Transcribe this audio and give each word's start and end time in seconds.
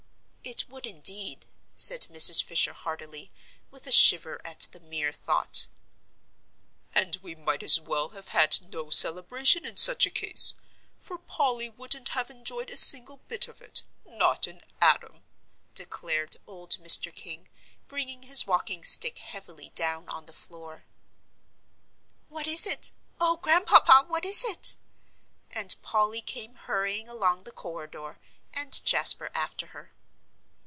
"It 0.43 0.67
would, 0.67 0.85
indeed," 0.87 1.45
said 1.75 2.07
Mrs. 2.09 2.43
Fisher, 2.43 2.73
heartily, 2.73 3.31
with 3.69 3.87
a 3.87 3.91
shiver 3.91 4.41
at 4.43 4.61
the 4.71 4.81
mere 4.81 5.13
thought. 5.13 5.69
"And 6.93 7.15
we 7.17 7.35
might 7.35 7.63
as 7.63 7.79
well 7.79 8.09
have 8.09 8.29
had 8.29 8.59
no 8.61 8.89
celebration 8.89 9.65
in 9.65 9.77
such 9.77 10.05
a 10.05 10.09
case, 10.11 10.55
for 10.97 11.17
Polly 11.17 11.69
wouldn't 11.69 12.09
have 12.09 12.29
enjoyed 12.29 12.69
a 12.69 12.75
single 12.75 13.17
bit 13.29 13.47
of 13.47 13.61
it 13.61 13.83
not 14.03 14.45
an 14.47 14.61
atom!" 14.81 15.23
declared 15.73 16.35
old 16.47 16.75
Mr. 16.79 17.13
King, 17.15 17.47
bringing 17.87 18.23
his 18.23 18.45
walking 18.47 18.83
stick 18.83 19.19
heavily 19.19 19.69
down 19.69 20.09
on 20.09 20.25
the 20.25 20.33
floor. 20.33 20.85
"What 22.27 22.47
is 22.47 22.65
it 22.65 22.91
oh, 23.21 23.37
Grandpapa, 23.37 24.05
what 24.07 24.25
is 24.25 24.43
it?" 24.43 24.75
and 25.51 25.75
Polly 25.81 26.19
came 26.21 26.55
hurrying 26.55 27.07
along 27.07 27.43
the 27.43 27.51
corridor, 27.53 28.19
and 28.53 28.83
Jasper 28.83 29.29
after 29.33 29.67
her. 29.67 29.93